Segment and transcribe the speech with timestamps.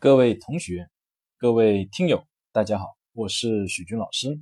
[0.00, 0.88] 各位同学，
[1.36, 4.40] 各位听友，大家好，我是许军老师。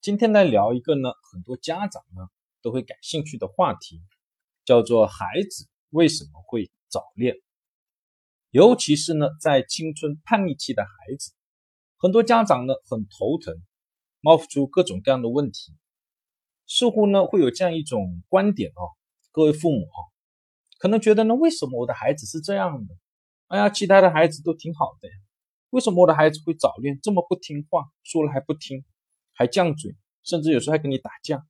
[0.00, 2.26] 今天来聊一个呢，很多家长呢
[2.60, 4.02] 都会感兴趣的话题，
[4.64, 7.36] 叫做孩子为什么会早恋？
[8.50, 11.34] 尤其是呢，在青春叛逆期的孩子，
[11.96, 13.62] 很多家长呢很头疼，
[14.20, 15.72] 冒出各种各样的问题，
[16.66, 18.90] 似乎呢会有这样一种观点哦，
[19.30, 20.10] 各位父母哦，
[20.80, 22.96] 可能觉得呢，为什么我的孩子是这样的？
[23.50, 25.14] 哎呀，其他的孩子都挺好的呀，
[25.70, 28.84] 为什么我的孩子会早恋，这么不听话，说了还不听，
[29.32, 31.44] 还犟嘴，甚至有时候还跟你打架？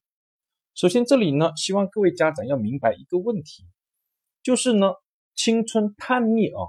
[0.74, 3.66] 首先，这里呢，希望各位家长要明白一个问题，
[4.42, 4.94] 就是呢，
[5.34, 6.62] 青春叛逆啊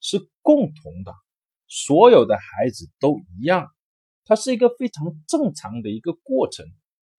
[0.00, 1.12] 是共同的，
[1.66, 3.68] 所有的孩子都一样，
[4.24, 6.64] 它是一个非常正常的一个过程，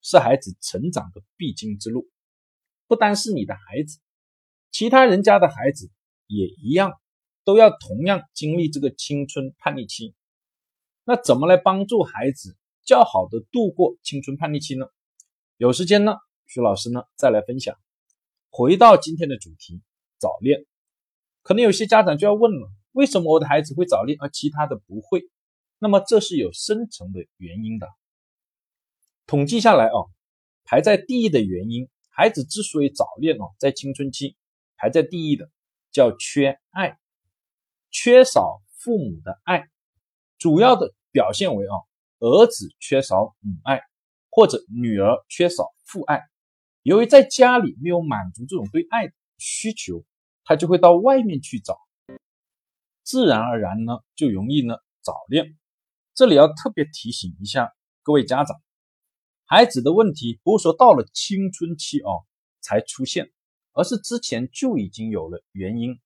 [0.01, 2.09] 是孩子成长的必经之路。
[2.87, 3.99] 不单是你的孩子，
[4.71, 5.91] 其他人家的孩子
[6.27, 6.93] 也一样。
[7.49, 10.13] 都要同样经历这个青春叛逆期，
[11.03, 14.85] 那怎么来帮助孩子较好的度过青春叛逆期呢？
[15.57, 16.13] 有时间呢，
[16.45, 17.75] 徐老师呢再来分享。
[18.51, 19.81] 回到今天的主题，
[20.19, 20.63] 早恋，
[21.41, 25.23] 可能有些家长就要问了：为什么我的孩子会早恋，而其他的不会？
[25.79, 27.87] 那么这是有深层的原因的。
[29.25, 29.97] 统计下来啊，
[30.65, 34.35] 排在第一的原因，孩子之所以早恋哦，在青春期
[34.77, 35.49] 排在第一的
[35.91, 36.99] 叫缺爱。
[37.91, 39.67] 缺少父母的爱，
[40.37, 41.75] 主要的表现为啊，
[42.19, 43.81] 儿子缺少母爱，
[44.29, 46.21] 或者女儿缺少父爱。
[46.83, 50.05] 由于在家里没有满足这种对爱的需求，
[50.43, 51.77] 他就会到外面去找，
[53.03, 55.57] 自然而然呢，就容易呢早恋。
[56.15, 58.61] 这里要特别提醒一下各位家长，
[59.45, 62.25] 孩子的问题不是说到了青春期哦
[62.61, 63.31] 才出现，
[63.73, 65.99] 而是之前就已经有了原因。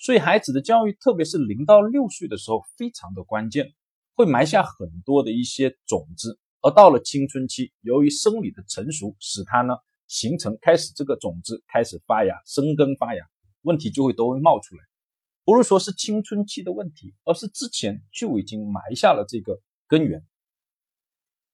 [0.00, 3.74] 所以孩子的教育，特别是零到六岁的时候，非常的关键，
[4.14, 6.38] 会埋下很多的一些种子。
[6.60, 9.74] 而到了青春期，由于生理的成熟，使它呢
[10.06, 13.28] 形成开始这个种子开始发芽、生根发芽，
[13.62, 14.84] 问题就会都会冒出来。
[15.44, 20.24] 不是说是青春期的问题，而是之前就已经埋下了这个根源。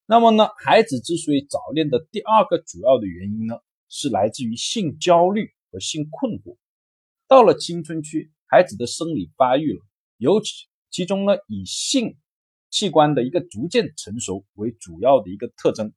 [0.04, 3.56] 那么呢，孩子之所以早恋的第二个主要的原因呢，
[3.88, 6.58] 是来自于性焦虑和性困惑。
[7.26, 8.32] 到了青春期。
[8.46, 9.80] 孩子的生理发育了，
[10.18, 12.16] 尤其其中呢，以性
[12.70, 15.92] 器官的一个逐渐成熟为主要的一个特征。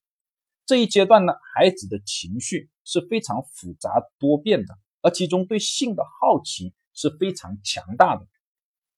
[0.65, 8.27] 这一阶段呢，孩子的情绪是非常复杂多变的，而其中对性的好奇是非常强大的。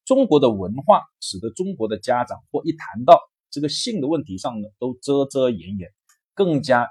[0.06, 3.20] 中国的文化使得中国的家长或一谈到
[3.52, 5.92] 这个性的问题上呢，都遮遮掩掩，
[6.34, 6.90] 更加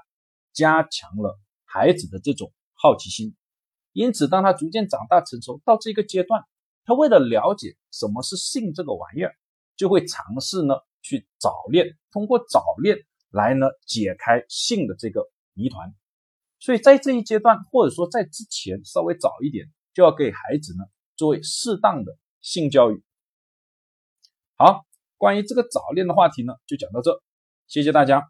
[0.53, 3.35] 加强了孩子的这种好奇心。
[3.91, 6.43] 因此，当他逐渐长大成熟到这个阶段，
[6.85, 9.33] 他为了了解什么是性这个玩意儿，
[9.75, 12.97] 就会尝试呢去早恋，通过早恋
[13.31, 15.93] 来呢解开性的这个谜团。
[16.59, 20.83] 所以在这一阶段，或者说在之前稍微早一点，就要给孩子呢
[21.15, 23.03] 作为适当的性教育。
[24.55, 24.85] 好，
[25.17, 27.21] 关于这个早恋的话题呢，就讲到这，
[27.67, 28.29] 谢谢大家。